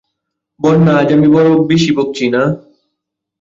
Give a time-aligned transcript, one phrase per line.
[0.59, 2.43] বন্যা, আজ আমি বড়ো বেশি বকছি, না?